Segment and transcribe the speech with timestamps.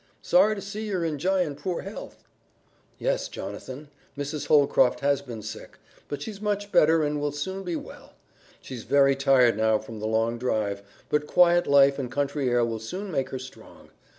[0.23, 2.23] Sorry to see yer enj'yin' poor health."
[2.97, 4.47] "Yes, Jonathan, Mrs.
[4.47, 5.77] Holcroft has been sick,
[6.07, 8.13] but she's much better and will soon be well.
[8.63, 12.79] She's very tired now from the long drive, but quiet life and country air will
[12.79, 13.91] soon make her strong.